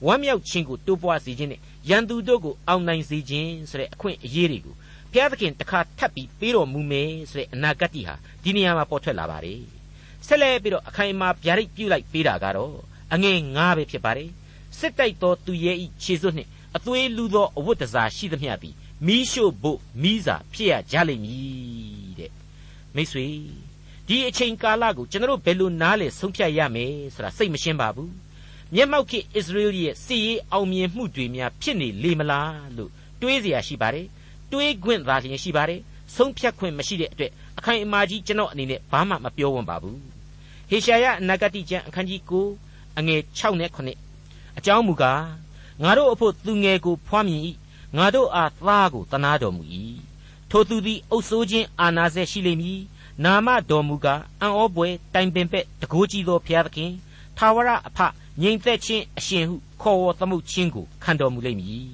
[0.07, 4.75] ဝမ်းမြောက်ခြင်းကိုတိုးပွားစေခြင်းနဲ့ရန်သူတို့ကိုအောင်နိုင်စေခြင်းဆိုတဲ့အခွင့်အရေးတွေကို
[5.13, 9.63] ဘုရားသခင်တခါထပ်ပြီးပေးတော်မူမယ်ဆိုတဲ့အနာဂတ်ဟာဒီနေရာမှာပေါ်ထွက်လာပါတယ်
[10.27, 12.75] ဆက်လက်ပြီးတော့အခိုင်အမာဗျာဒိတ်ပြုလိုက်ပေးတာကတော့
[13.13, 14.31] အငယ်၅ပဲဖြစ်ပါတယ်
[14.79, 18.75] စစ်တိုက်သောသူရဲ့ဤခြေစွပ်နှင့်အသွေးလူသောအဝတ်တစားရှိသမျှသည်
[19.07, 22.33] မီးရှို့ဖို့မိစာဖြစ်ရကြလိမ့်မည်တဲ့
[22.95, 23.27] မိတ်ဆွေ
[24.08, 28.12] ဒီအချိန်ကာလကိုကျွန်တော်ဘယ်လိုနားလဲဆုံးဖြတ်ရမယ်ဆိုတာစိတ်မရှင်းပါဘူး
[28.76, 34.08] မျက်မှောက်ခေဣသရေလရဲ့စစ်ရေးအောင်မြင်မှုတွေများဖြစ်နေလေမလားလို့ တွေးเสียရှိပါတယ်
[34.52, 35.80] တွေးခွင့်သာလျှင်ရှိပါတယ်
[36.16, 40.00] ဆုံးဖြတ်ခွင့်မရှိတဲ့အတွက်အခိုင်အမာကြီးကျွန်တော်အနေနဲ့ဘာမှမပြောဝန်ပါဘူး
[40.70, 45.24] ဟေရှာယအနာဂတိကျမ်းအခန်းကြီး9အငယ်6နဲ့9အကြောင်းမူကား
[45.84, 47.42] ငါတို့အဖို့သူငယ်ကိုဖွားမြင်၏
[47.98, 49.64] ငါတို့အားသားကိုတနာတော်မူ၏
[50.50, 52.80] ထိုသူသည်အုပ်ဆိုးခြင်းအာနာစေရှိလိမ့်မည်
[53.25, 56.91] နာမတော်မူကားအံ့ဩပွေတိုင်ပင်ပဲ့တကိုးကြီးသောဘုရားသခင်
[57.39, 57.99] သာဝရအဖ
[58.43, 61.89] ငြိမ်သက်ခြင်းအရှင်ဟုခေါ်ဝေါ်သမုတ်ခြင်းကိုခံတော်မူလိမ့်မည်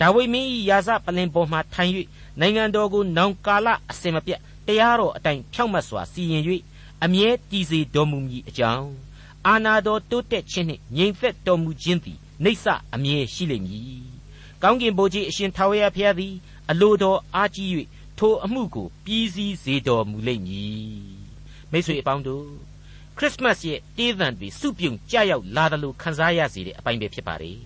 [0.00, 1.92] ဒါဝိမင်း၏ယာစပလင်ပေါ်မှထိုင်၍
[2.40, 6.42] နိုင်ငံတော်ကိုနောင်ကာလအစင်မပြတ်တရားတော်အတိုင်းဖြောင့်မတ်စွာစီရင်၍
[7.04, 8.90] အမြဲတည်စေတော်မူမည်အကြောင်း
[9.46, 12.64] အာနာတော်တိုးတက်ခြင်းနှင့်ငြိမ်သက်တော်မူခြင်းသည်နေဆ
[12.94, 14.02] အမြဲရှိလိမ့်မည်
[14.62, 16.34] ကောင်းကင်ဘုရားအရှင်ထာဝရဘုရားသည်
[16.70, 17.68] အလိုတော်အားကြီး၍
[18.22, 20.82] ထိုအမှုကိုပြီးစီးစေတော်မူလိမ့်မည်
[21.72, 22.46] မိတ်ဆွေအပေါင်းတို့
[23.18, 27.58] ခရစ်မတ်ရဲ့တေးသံတွေစုပြုံကြရောက်လာတယ်လို့ခန်းစားရစေတဲ့အပိုင်းပဲဖြစ်ပါတယ်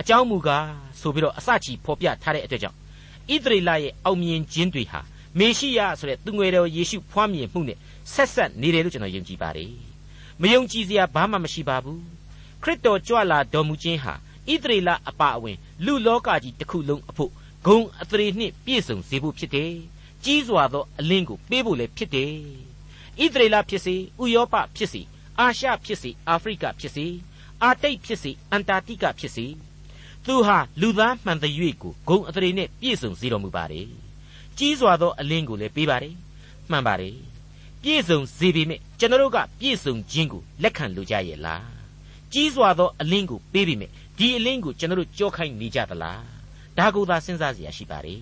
[0.00, 0.66] အကြောင်းမူကား
[1.00, 2.76] ဆိုပြီးတော့အစချီဖော်ပြထားတဲ့အတွက်ကြောင့်
[3.34, 5.00] ဣသရေလရဲ့အောင်မြင်ခြင်းတွေဟာ
[5.38, 7.78] မေရှိယဆိုတဲ့သူငယ်တော်ယေရှုဖွားမြင်မှုနဲ့
[8.14, 9.72] ဆက်ဆက်နေတယ်လို့ကျွန်တော်ယုံကြည်ပါတယ်
[10.42, 12.00] မယုံကြည်စရာဘာမှမရှိပါဘူး
[12.62, 17.32] ခရစ်တော်ကြွလာတော်မူခြင်းဟာဣသရေလအပါအဝင်လူလောကကြီးတစ်ခုလုံးအဖို့
[17.66, 19.72] ဂုံအသရေနှင့်ပြည့်စုံစေဖို့ဖြစ်တယ်
[20.24, 22.32] ကြီးစွာသောအလင်းကိုပေးဖို့လည်းဖြစ်တယ်
[23.22, 25.02] ဣသရေလဖြစ်စေဥရောပဖြစ်စေ
[25.38, 27.06] အာရှဖြစ်စေအာဖရိကဖြစ်စေ
[27.62, 29.46] အာတိတ်ဖြစ်စေအန်တာတိကဖြစ်စေ
[30.26, 33.88] သူဟာလူသားမှန်သရွေ့ကိုဂုံအသရေနဲ့ပြည့်စုံစေတော်မူပါတယ်
[34.58, 36.14] ကြီးစွာသောအလင်းကိုလည်းပေးပါတယ်
[36.70, 37.16] မှန်ပါတယ်
[37.82, 41.66] ပြည့်စုံစေပေမဲ့ကျွန်တော်တို့ကပြည့်စုံခြင်းကိုလက်ခံလိုကြရဲ့လား
[42.32, 46.35] ကြီးစွာသောအလင်းကိုပေးပေမဲ့ဒီအလင်းကိုကျွန်တော်တို့ကြောခိုင်းနေကြသလား
[46.78, 48.20] ဒါကိုသာစဉ်းစားစရာရှိပါတယ်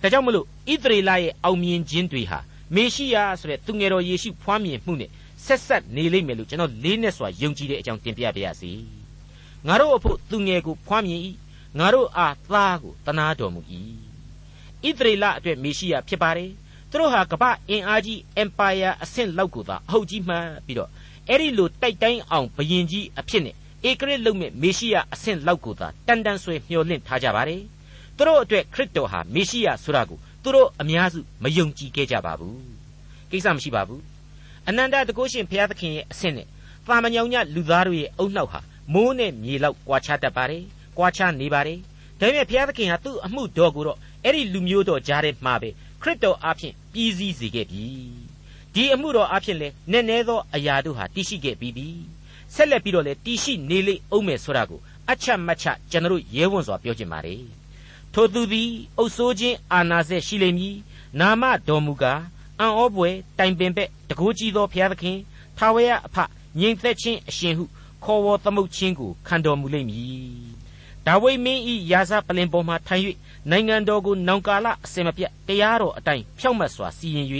[0.00, 2.38] ဒါကြောင့်မလို့ဣသရေလရဲ့အောင်မြင်ခြင်းတွေဟာ
[2.74, 5.10] မေရှိယဆိုတဲ့သူငယ်တော်ယေရှုဖွားမြင်မှုနဲ့
[5.46, 8.72] ဆက်ဆက်နေလိမ့်မယ်လို့ကျွန်တော်လေးနဲ့စွာယုံကြည်တဲ့အကြောင်းတင်ပြပါရစေ
[9.66, 11.20] ငါတို့အဖို့သူငယ်ကိုဖွားမြင်၏
[11.78, 13.60] ငါတို့အားသားကိုတနာတော်မူ၏
[14.84, 16.50] ဣသရေလအတွက်မေရှိယဖြစ်ပါတယ်
[16.90, 20.90] သူတို့ဟာကမ္ဘာအင်အားကြီး empire အဆင့်လောက်ကိုသာအဟုတ်ကြီးမှန်းပြီးတော့
[21.28, 23.54] အဲ့ဒီလိုတိုက်တိုင်းအောင်ဘရင်ကြီးအဖြစ်နဲ့
[23.88, 27.62] ဧကရစ်လုံမဲ့မေရှိယအဆင့်လောက်ကိုသာတန်တန်ဆွဲမျှော်လင့်ထားကြပါတယ်။
[28.20, 32.60] သူတို့အတွက်ခရစ်တော်ဟာမေရှိယဆိုတာကိုသူတို့အများစုမယုံကြည်ခဲ့ကြပါဘူး
[33.30, 34.02] ကိစ္စမရှိပါဘူး
[34.68, 36.46] အနန္တတကုရှင်ဘုရားသခင်ရဲ့အဆင့်နဲ့
[36.88, 38.60] ပါမညောင်ညလူသားတို့ရဲ့အုံနောက်ဟာ
[38.92, 40.64] မိုးနဲ့မြေလောက်ကွာခြားတတ်ပါတယ်
[40.98, 41.78] ကွာခြားနေပါတယ်
[42.20, 45.70] ဒါပေမဲ့ဘုရားသခင်ဟာသူ့အမှုတော်ကိုတော့အဲ့ဒီလူမျိုးတော်ကြားထဲမှာပဲ
[46.02, 47.84] ခရစ်တော်အားဖြင့်ပြည်စည်းစေခဲ့ပြီ
[48.74, 51.88] ဒီအမှုတော်အားဖြင့်လဲနည်းနည်းသောအရာတို့ဟာတည်ရှိခဲ့ပြီးပြီ
[52.54, 54.80] ဆက်လက်ပြီးတော့လဲတည်ရှိနေလိမ့်အောင်မယ်ဆိုတာကို
[55.10, 57.59] အချက်မချကျွန်တော်ရဲဝံ့စွာပြောချင်ပါတယ်
[58.14, 60.76] ထိုသူသည်အုပ်ဆိုးခြင်းအာနာစေရှိလိမ့်မည်
[61.20, 62.20] နာမတော်မူကား
[62.60, 65.18] အံ့ဩပွေတိုင်ပင်ပဲ့တကိုးကြီးသောဘုရားသခင်
[65.58, 66.16] ထာဝရအဖ
[66.58, 67.64] ငြိမ်သက်ခြင်းအရှင်ဟု
[68.04, 70.60] ခေါ်ဝေါ်သမုတ်ခြင်းကိုခံတော်မူလိမ့်မည်
[71.06, 73.02] ဒါဝိမင်းဤရာဇပလင်ပေါ်မှထိုင်၍
[73.50, 77.28] နိုင်ငံတော်ကိုနောင်ကာလအစင်မပြတ်တရားတော်အတိုင်းဖြောင့်မတ်စွာစီရင်၍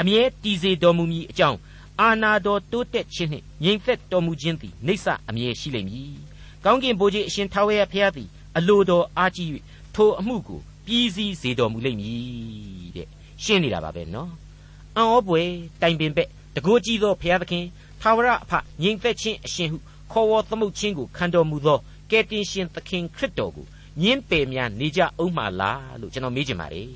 [0.00, 1.58] အမြဲတည်စေတော်မူမည်အကြောင်း
[2.00, 6.14] အာနာတော်တိုးတက်ခြင်းနှင့်ငြိမ်သက်တော်မူခြင်းသည်နေဆအမြဲရှိလိမ့်မည်။
[6.64, 9.48] ကောင်းကင်ဘုရားအရှင်ထာဝရဘုရားသည်အလိုတော်အားကြီး၍
[9.94, 13.08] ထိုအမှုကိုပြီးစီးစေတော်မူလိမ့်မည်တဲ့
[13.44, 14.30] ရှင်းနေတာပါပဲနော်။
[14.96, 15.42] အံ့ဩပွေ
[15.82, 17.64] တိုင်ပင်ပဲ့တကိုးကြီးသောဘုရားသခင်
[18.00, 18.52] ထာဝရအဖ
[18.82, 19.78] ငြိမ်သက်ခြင်းအရှင်ဟု
[20.12, 21.78] ခေါ်ဝေါ်သမုတ်ခြင်းကိုခံတော်မူသော
[22.10, 23.66] ကယ်တင်ရှင်သခင်ခရစ်တော်ကို
[24.02, 26.88] ညင်းပယ်များနေကြအောင်မှလားလို့ကျွန်တော်မေးချင်ပါတယ်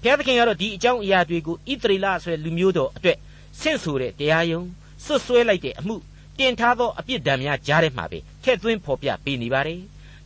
[0.00, 3.18] ဘုရားသခင်ကတော့ဒီအကြောင်းအရာတွေကိုဣသရေလဆိုတဲ့လူမျိုးတော်အတွက်
[3.60, 4.62] ဆင့်ဆိုတဲ့တရားယုံ
[5.04, 5.96] ဆွတ်ဆွဲလိုက်တဲ့အမှု
[6.38, 9.80] တင်ထားသောအပြစ်ဒဏ်များကြားထဲမှာပဲထည့်သွင်းဖော်ပြပေးနေပါတယ်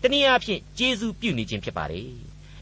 [0.04, 2.08] တနည်းအားဖြင့်ကျေးဇူးပြုနေခြင်းဖြစ်ပါတယ်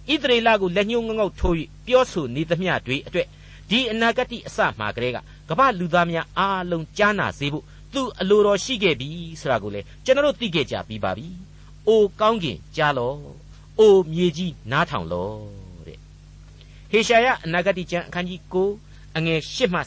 [0.09, 1.55] ဣသရေလကိုလက်ညှိုးငေါက်ထိုး၍
[1.87, 3.28] ပြောဆိုနေသမျှတွေအတွက်
[3.70, 9.09] ဒီအနာဂတ်အစမှာကလေးကကမ္ဘာလူသားများအားလုံးကြားနာစေဖို့သူအလိုတော်ရှိခဲ့ပြီ
[9.40, 11.26] ဆိုတာကိုလေကျွန်တော်တို့သိခဲ့ကြပြီးပါပြီ။
[11.88, 13.16] အိုကောင်းကင်ကြားလော့။
[13.78, 15.37] အိုမြေကြီးနားထောင်လော့
[15.87, 15.98] တဲ့။
[16.90, 18.40] ဟေရှာယအနာဂတိကျမ်းအခန်းကြီး
[18.78, 19.81] 9အငယ်8မှ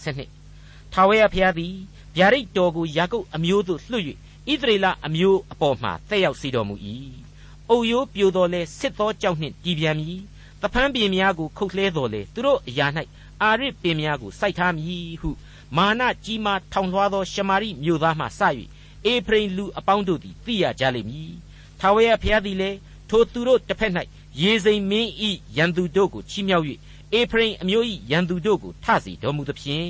[0.44, 1.74] 12ထာဝရဘုရားသည်
[2.18, 4.06] ဗျာဒိတ်တော်ကိုယာကုပ်အမျိုးသို့လွှတ်၍
[4.52, 6.76] ဣသရေလအမျိုးအပေါ်မှတက်ရောက်စေတော်မူ၏။
[7.70, 10.22] အုတ်ရိုးပြိုတော်လဲစစ်သောကြောက်နှင့်တည်ပြန်မည်။
[10.62, 12.88] တဖန်းပင်များကိုခုတ်လှဲတော်လဲသူတို့အရာ၌
[13.42, 15.30] အာရစ်ပင်များကိုစိုက်ထားမည်ဟု
[15.78, 18.42] မာနကြီးမားထောင်လွှားသောရှမာရိမြို့သားမှစ၍
[19.06, 21.34] အေဖရိမ်လူအပေါင်းတို့သည်သိရကြလိမ့်မည်။
[21.80, 22.78] ထာဝရဘုရားသည်လည်း
[23.10, 23.94] ထိုသူတို့တစ်ဖက်၌
[24.42, 26.66] ရေစိမ်မင်းဤရန်သူတို့ကိုချီးမြှောက်၍
[27.14, 29.90] အေဖရိမ်အမျိုး၏ရန်သူတို့ကိုထစီတော်မူသဖြင့်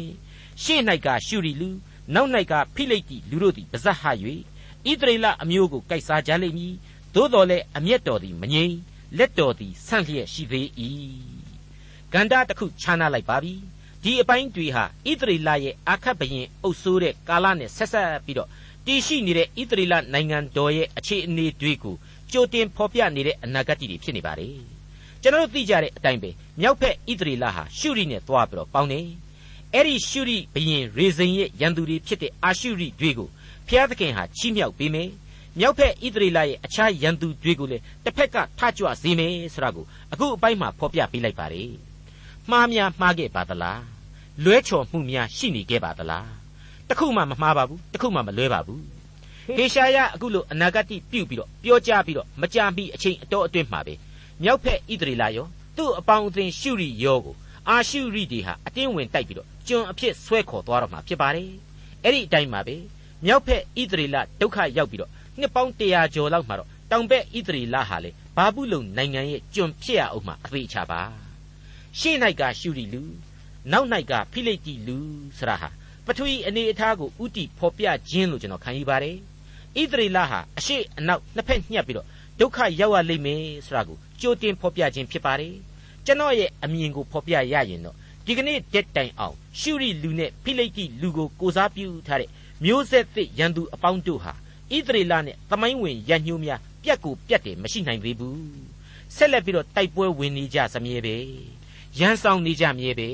[0.63, 1.69] ရှေ့၌ကရှုရီလူ
[2.13, 4.03] နောက်၌ကဖိလိတိလူတို့သည်ပါဇက်ဟ၍
[4.89, 6.73] ဣသရေလအမျိုးကိုကိုက်စားကြလိမ့်မည်
[7.15, 8.73] သို့တော်လည်းအမျက်တော်သည်မငြိမ်
[9.17, 10.67] လက်တော်သည်ဆန့်လျက်ရှိသေး၏
[12.13, 13.53] ဂန္ဓာတစ်ခုခြားနာလိုက်ပါပြီ
[14.03, 18.49] ဒီအပိုင်းတွေဟာဣသရေလရဲ့အာခတ်ဘရင်အုပ်ဆိုးတဲ့ကာလနဲ့ဆက်ဆက်ပြီးတော့
[18.85, 21.95] တည်ရှိနေတဲ့ဣသရေလနိုင်ငံတော်ရဲ့အခြေအနေတွေကို
[22.31, 24.57] ကြိုတင်ဖော်ပြနေတဲ့အနာဂတ်တွေဖြစ်နေပါတယ်
[25.21, 26.29] ကျွန်တော်သိကြတဲ့အတိုင်းပဲ
[26.61, 29.05] မြောက်ဖက်ဣသရေလဟာရှုရိနဲ့သွားပြီးတော့ပေါင်းတယ်
[29.73, 33.29] အဲ့ဒီရှုရိဘရင်ရေဇိန်ရဲ့ရန်သူတွေဖြစ်တဲ့အာရှုရိတွေကို
[33.67, 35.09] ဖျားသခင်ဟာချီးမြှောက်ပေးမယ်
[35.59, 41.71] မြောက်ဖက်ဣသရေလရဲ့အခြားရန်သူတွေကိုလည်းတစ်ဖက်ကထကြွစေမယ်ဆိုတာကိုအခုအပိုင်းမှာဖော်ပြပေးလိုက်ပါတယ်
[42.51, 43.81] မှားများမှားခဲ့ပါသလား
[44.43, 46.29] လွဲချော်မှုများရှိနေခဲ့ပါသလား
[46.89, 48.81] တခုမှမမှားပါဘူးတခုမှမလွဲပါဘူး
[49.57, 53.93] ဟေရှာယအခုလိုအနာဂတ်ပြုတ်ပြီးတော့ပြောကြားပြီးတော့မကြမီအချိန်အတော်အတွင်းမှာပဲ
[54.43, 57.35] မြောက်ဖက်ဣသရေလရောသူ့အပေါင်းအသင်းရှုရိယောကို
[57.69, 61.49] အာရှုရိတွေဟာအတင်းဝင်တိုက်ပြီးတော့ကျွန်အဖြစ်ဆွဲခေါ်သွားတော့မှာဖြစ်ပါတယ်
[62.03, 62.75] အဲ့ဒီအတိုင်းမှာပဲ
[63.25, 71.01] မြောက်ဖက်ဣသရေလဒုက္ခရောက်ပြီးတော့ နှစ်ပေါင်း100ကျော်လောက်မှာတော့တောင်ဘက်ဣသရေလဟာလေဘာဘူးလုံနိုင်ငံရဲ့ကျွန်ဖြစ်ရအောင်မှာအသေးချပါ
[71.99, 73.01] ရှေ့၌ကရှုရီလူ
[73.71, 74.97] နောက်၌ကဖိလိတိလူ
[75.37, 75.69] ဆရာဟာ
[76.05, 79.15] ပထဝီအနေအထားကိုဥတီဖော်ပြခြင်းလို့ကျွန်တော်ခံယူပါတယ်
[79.81, 82.07] ဣသရေလဟာအရှိအနောက်နှစ်ဖက်ညှက်ပြီးတော့
[82.39, 85.53] ဒုက္ခရောက်ရလိမ့်မယ်ဆိုတာကိုကြိုတင်ဖော်ပြခြင်းဖြစ်ပါတယ်
[86.05, 87.95] ကျွန်တော်ရဲ့အမြင်ကိုဖော်ပြရရင်တော့
[88.25, 92.29] ဒီကနေ့တက်တိုင်အောင်ရှုရီလူနဲ့ဖိလိတိလူကိုကိုစားပြုထားတဲ့
[92.63, 94.33] မျိုးဆက်သစ်ရန်သူအပေါင်းတို့ဟာ
[94.73, 98.39] ဣသရေလနဲ့သမိုင်းဝင်ရန်ညှိုးများပြက်ကိုပြက်တယ်မရှိနိုင်သေးဘူး
[99.15, 101.15] ဆက်လက်ပြီးတော့တိုက်ပွဲဝင်နေကြစမြဲပဲ
[101.99, 103.09] ရန်ဆောင်နေကြမြဲပဲ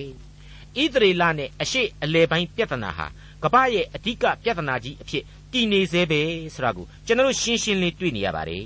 [0.82, 3.08] ဣသရေလနဲ့အရှိအလေပိုင်းပြဿနာဟာ
[3.44, 6.22] ကမ္ဘာရဲ့အဓိကပြဿနာကြီးအဖြစ်တည်နေသေးပဲ
[6.54, 8.66] ဆိုတာကိုကျွန်တော်ရှင်းရှင်းလင်းတွေ့နေရပါတယ်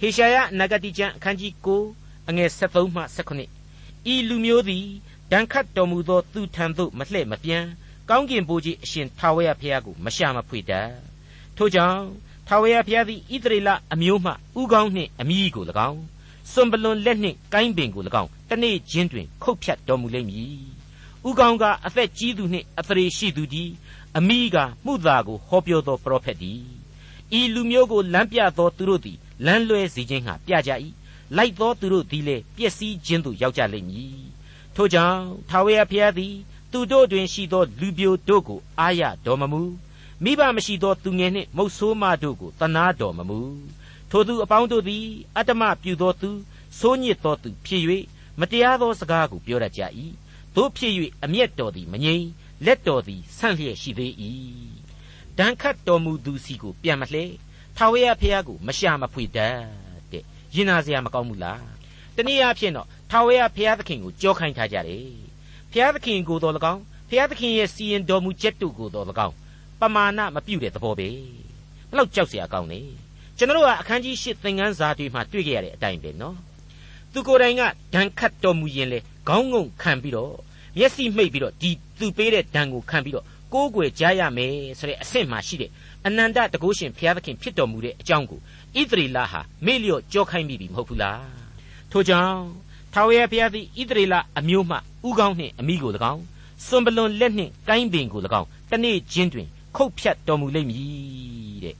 [0.00, 3.02] ဟေရှာယနဂတိကျမ်းအခန်းကြီး9အငယ်73မှ
[3.56, 4.86] 19ဤလူမျိုးသည်
[5.32, 7.64] ဒဏ်ခတ်တော်မူသောသူထံသို့မလှည့်မပြန်
[8.10, 11.11] ကောင်းကင်ဘိုးကြီးအရှင်ထာဝရဘုရားကိုမရှာမဖွေတတ်
[11.56, 12.02] ထို့ကြောင့်
[12.46, 16.00] ထာဝရဘုရားသည်ဣသရေလအမျိုးမှဥကောင်းနှင့်အမိကို၎င်း
[16.52, 20.56] စွန်ပလွန်လက်နှင့်ကိုင်းပင်ကို၎င်းတနေ့ချင်းတွင် ခုတ်ဖြတ်တော်မူလိမ့်မည်
[21.28, 23.70] ဥကောင်းကအသက်ကြီးသူနှင့်အသရေရှိသူသည်
[24.18, 26.60] အမိကမှုသာကိုဟောပြောသောပရောဖက်သည်
[27.38, 30.70] ဤလူမျိုးကိုလမ်းပြသောသူတို့သည်လမ်းလွဲစေခြင်းဟာပြကြ၏
[31.36, 34.16] လိုက်သောသူတို့သည်လည်းပျက်စီးခြင်းသို့ရောက်ကြလိမ့်မည်
[34.74, 36.34] ထို့ကြောင့်ထာဝရဘုရားသည်
[36.72, 39.62] သူတို့တွင်ရှိသောလူပြိုတို့ကိုအာရတော်မမူ
[40.24, 43.40] မိဘမရှိသောသူငယ်နှင့်မုတ်ဆိုးမတို့ကိုတနာတော်မမူ
[44.10, 45.04] ထိုသူအပေါင်းတို့သည်
[45.36, 46.30] အတ္တမပြုသောသူ
[46.78, 47.82] ဆိုးညစ်သောသူဖြစ်၍
[48.40, 49.82] မတရားသောစကားကိုပြောတတ်ကြ၏
[50.56, 50.92] တို့ဖြစ်၍
[51.24, 52.24] အမျက်တော်သည်မငြိမ်
[52.66, 54.12] လက်တော်သည်ဆန့်လျက်ရှိသေး၏
[55.38, 57.24] ဒဏ်ခတ်တော်မူသူစီကိုပြန်မလှဲ
[57.76, 59.56] ထာဝရဘုရားကိုမရှာမဖွေတတ်
[60.12, 61.64] တဲ့ရင်နာစရာမကောင်းဘူးလား
[62.16, 65.06] တနည်းအားဖြင့်တော့ထာဝရဘုရားသခင်ကိုကြောခိုင်းထားကြတယ်
[65.72, 69.34] ဘုရားသခင်ကိုတော်၎င်းဘုရားသခင်ရဲ့စီရင်တော်မူချက်တို့ကိုတော်၎င်း
[69.82, 71.08] ပမာဏမပြုတ်တဲ့သဘောပဲ
[71.90, 72.80] ဘလောက်ကြောက်စရာကောင်းနေ
[73.38, 76.36] ကျွန်တော်တို့ကအခန်းကြီး၈သင်ခန်းစာတွေမှာတွေ့ကြရတဲ့အတိုင်းပဲနော်
[77.12, 77.62] သူကိုယ်တိုင်က
[77.94, 80.32] ဒဏ်ခတ်တော်မူရင်လေခေါင်းငုံခံပြီးတော့
[80.78, 85.70] မျက်စိမှိတ်ပြီးတော့ဒီသူပေးတဲ့ဒဏ်ကိုခံပြီးတော့ကိုးကွယ်ကြရမယ်ဆိုတဲ့အဆင့်မှရှိတဲ့
[86.06, 88.40] အနန္တတကုရှင်ဘုရားသခင်ဖြစ်တော်မူတဲ့အကြောင်းကို
[88.80, 91.24] ဣသရေလဟာမေ့လျော့ကြောခိုင်းမိပြီမဟုတ်ဘူးလား
[91.90, 92.38] ထို့ကြောင့်
[92.92, 94.76] ထာဝရဘုရားသည်ဣသရေလအမျိုးမှ
[95.08, 96.22] ဥကောင်းနှင့်အမိကို၎င်း
[96.66, 101.75] စွန်ပလွန်လက်နှင့်ကိုင်းပင်ကို၎င်းတနေ့ချင်းတွင် ခုတ်ဖြတ်တော်မူလိမ့်မည်တဲ့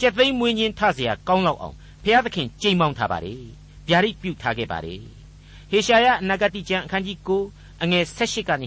[0.00, 3.42] ကြက်သိမ်းမွေးခြင်းထเสียကောင်းလောက်အောင်ဘုရားသခင်ကြိမ်မောင်းထားပါတယ်
[3.88, 5.02] ဗျာဒိတ်ပြုထားခဲ့ပါတယ်
[5.70, 7.16] ဟေရှာယအနာဂတိကျမ်းအခန်းကြီး
[7.50, 8.66] 9အငယ်18ကနေ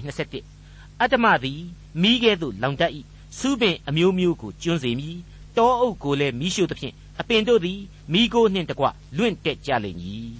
[0.49, 1.61] 21အတ္တမသည်
[2.01, 2.91] မိကဲ့သို့လောင်တတ်၏
[3.37, 5.17] စူးပင်အမျိုးမျိုးကိုကျွန်းစေမည်
[5.57, 7.79] တောအုပ်ကိုလည်းမိရှို့သဖြင့်အပင်တို့သည်
[8.13, 8.85] မိကိုနှင့်တကွ
[9.17, 10.31] လွင့်တက်ကြလိမ့်မည်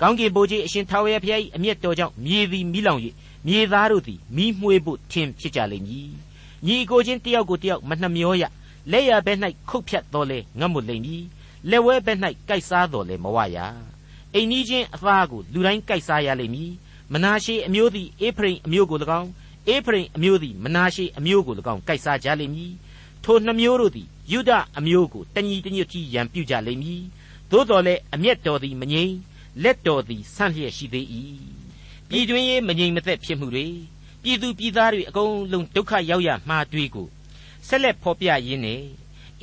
[0.00, 3.00] ကောင်းကင်ဘိုးကြီးအရှင်ထာဝရဘုရား၏အမျက်တော်ကြောင့်မြေသည်မိလောင်၍
[3.46, 6.10] မြေသားတို့သည်မိမှွေးဖို့ထင်ဖြစ်ကြလိမ့်မည်
[6.65, 8.43] ညီကိုချင်းတယောက်ကိုတယောက်မနှမျောရ
[8.91, 9.33] လက်ရဘဲ၌
[9.69, 11.23] ခုတ်ဖြတ်တော်လဲငတ်မွလိမ့်မည်
[11.69, 12.13] လက်ဝဲဘဲ၌
[12.47, 13.57] ကြိုက်စားတော်လဲမဝရ
[14.33, 16.71] အိမ်ကြီးချင်းအသားကိုလူတိုင်းကြိုက်စားရလိမ့်မည်
[17.13, 19.29] မနာရှေအမျိုးသည်အေဖရိမ်အမျိုးကို၎င်း
[19.67, 22.73] အေဖရိမ်အမျိုးသည်မနာရှေအမျိုးကို၎င်းကြိုက်စားကြလိမ့်မည်
[23.23, 27.01] ထိုနှမျိုးတို့သည်ယုဒအမျိုးကိုတညီတညွတ်ကြီးရန်ပြုကြလိမ့်မည်
[27.51, 29.13] သို့တော်လည်းအမျက်တော်သည်မငြိမ်
[29.63, 31.05] လက်တော်သည်ဆန့်လျက်ရှိသေး၏
[32.09, 33.65] ပြည်တွင်းရေးမငြိမ်မသက်ဖြစ်မှုတွေ
[34.23, 37.07] ပြည်သူပြည်သားတွေအကုန်လုံးဒုက္ခရောက်ရမှာတွေ့ကို
[37.67, 38.81] ဆက်လက်ဖော်ပြရင်းနဲ့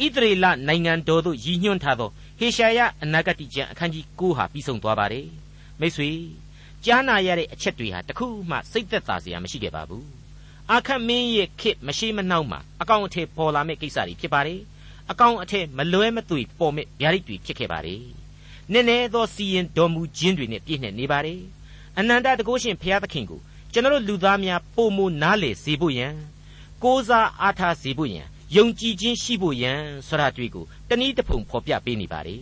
[0.02, 5.26] ဣသရေလနိုင်ငံတော်သို့ရည်ညွှန်းထားသောဟေရှာယအနာဂတိကျမ်းအခန်းကြီး9ဟာပြီးဆုံးသွားပါတယ်
[5.80, 6.10] မိတ်ဆွေ
[6.84, 10.06] ကြားနာရတဲ့အချက်တွေဟာတခုမှစိတ်သက်သာစရာမရှိခဲ့ပါဘူး
[10.70, 14.60] အာခတ်မင်းရဲ့ခစ်မရှိမနှောက်မှာအကောင်အထည်ပေါ်လာမယ့်ကိစ္စတွေဖြစ်ပါတယ်
[15.10, 18.02] အကောင်အထည်မလွဲမသွေပေါ်မဲ့ဗျာဒိတ်တွေဖြစ်ခဲ့ပါတယ်
[18.72, 21.40] နည်းနည်းသောစီရင်တော်မူခြင်းတွေနဲ့ပြည့်နှက်နေပါတယ်
[21.98, 23.40] အနန္တတကုရှင်ဘုရားသခင်ကို
[23.74, 26.06] ကျွန်တော်လူသားများပုံမနားလေစေဖို့ယံ
[26.82, 28.22] ကိုးစားအားထားစေဖို့ယံ
[28.56, 29.72] ယုံကြည်ခြင်းရှိဖို့ယံ
[30.08, 32.36] ဆရာတွေ့ကိုတနည်းတစ်ဖုံဖော်ပြပေးနေပါလေ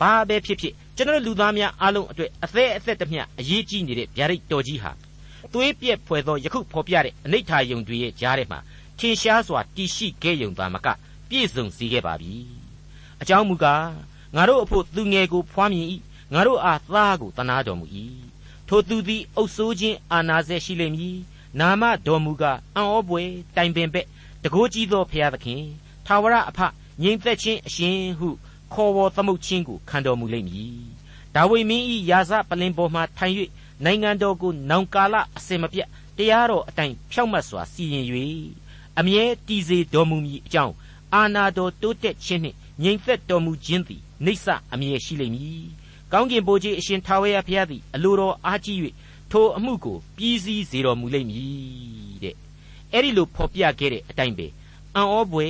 [0.00, 4.92] ဘာပဲဖြစ်ဖြစ်ကျွန်တော်လူသားများအားလုံးအတွက်အသက်အသက်တမျှအရေးကြီးနေတဲ့ဗျာဒိတ်တော်ကြီးဟာ
[5.52, 8.58] သွေးပြက်ဖွယ်သောယခုဖော်ပြတဲ့အနိဋ္ဌာယုံတွေရဲ့ကြားထဲမှာ
[8.98, 10.88] ထင်ရှားစွာတည်ရှိခဲ့ယုံသားမက
[11.28, 12.34] ပြည့်စုံစေခဲ့ပါပြီ
[13.20, 13.86] အကြောင်းမူကား
[14.36, 15.86] ငါတို့အဖို့သူငယ်ကိုဖွားမြင်၏
[16.34, 17.86] ငါတို့အားသားကိုတနာတော်မူ၏
[18.74, 21.18] ထိုသူသည် အုပ်ဆိုးခြင်းအာနာစေရှိလိမ့်မည်
[21.60, 23.22] နာမတော်မူကားအံ့ဩပွေ
[23.56, 24.06] တိုင်ပင်ပဲ့
[24.42, 25.62] တကိုးကြီးသောဖျားသခင်
[26.06, 26.58] ထာဝရအဖ
[27.02, 28.28] ငြိမ်သက်ခြင်းအရှင်ဟု
[28.72, 30.84] ခေါ်ဝေါ်သမုတ်ခြင်းကိုခံတော်မူလိမ့်မည်
[31.34, 33.34] ဒါဝိမင်း၏ယာစပလင်ပေါ်မှထိုင်၍
[33.84, 38.06] နိုင်ငံတော်ကိုနောင်ကာလအစင်မပြတ်တရားတော်အတိုင်းဖြောက်မတ်စွာစီရင်၍
[38.98, 40.74] အမြဲတည်စေတော်မူမည်အကြောင်း
[41.14, 45.81] အာနာတော်တိုးတက်ခြင်းနှင့်ငြိမ်သက်တော်မူခြင်းသည်နေဆအမြဲရှိလိမ့်မည်
[46.12, 48.78] ကောင်းကင်ဘိုးကြီးအရှင်ထာဝရဘုရားသည်အလိုတော်အားကြီး၍
[49.30, 52.34] ထိုအမှုကိုပြီးစီးစေတော်မူလိမ့်မည်တဲ့
[52.92, 54.46] အဲ့ဒီလိုဖော်ပြခဲ့တဲ့အတိုင်းပဲ
[54.94, 55.46] အံ့ဩပွေ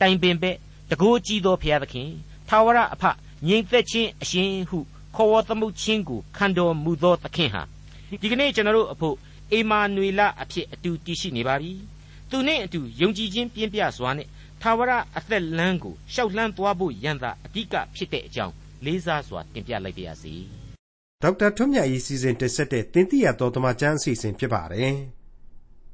[0.00, 0.50] တိုင်ပင်ပဲ
[0.90, 2.08] တကိုးကြည့်သောဘုရားသခင်
[2.48, 3.04] ထာဝရအဖ
[3.46, 4.78] ငြိမ်သက်ခြင်းအရှင်ဟု
[5.16, 7.62] ခေါ်ဝေါ်သမုတ်ခြင်းကိုခံတော်မူသောသခင်ဟာ
[8.20, 9.16] ဒီကနေ့ကျွန်တော်တို့အဖို့
[9.52, 11.72] အေမာနွေလအဖြစ်အတူတည်ရှိနေပါပြီ
[12.30, 14.28] သူနဲ့အတူယုံကြည်ခြင်းပြင်းပြစွာနဲ့
[14.62, 18.54] ထာဝရအသက်လမ်းကိုရှောက်လှမ်းသွားဖို့ရန်သာအဓိကဖြစ်တဲ့အကြောင်း
[18.86, 20.34] လေးစားစွာတင်ပြလိုက်ပါရစေ
[21.22, 24.94] ဒေါက်တာထွန်းမြတ်၏စီစဉ်တင်ဆက်တဲ့တင်ပြတော်တမချန်းအစီအစဉ်ဖြစ်ပါတယ်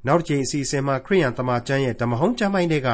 [0.07, 2.89] နောက်တစ်ချိန်အစီအစဉ်မှာခရိယန်တမချန်းရဲ့ဓမ္မဟောင်းကျမ်းပိုင်းတွေက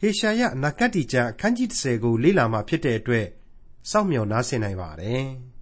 [0.00, 3.26] ဟေရှာယနဂတ်တီကျမ်းအခန်းကြီး30ကိုလေ့လာမှဖြစ်တဲ့အတွက်
[3.90, 5.24] စောင့်မျှော်နားဆင်နိုင်ပါတယ်။